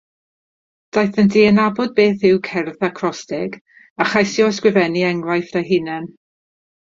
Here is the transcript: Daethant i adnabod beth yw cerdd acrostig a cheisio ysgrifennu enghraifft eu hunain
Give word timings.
Daethant 0.97 1.35
i 1.41 1.43
adnabod 1.49 1.91
beth 1.99 2.23
yw 2.29 2.39
cerdd 2.47 2.85
acrostig 2.87 3.59
a 4.05 4.09
cheisio 4.15 4.49
ysgrifennu 4.55 5.05
enghraifft 5.11 5.61
eu 5.63 5.69
hunain 5.71 6.11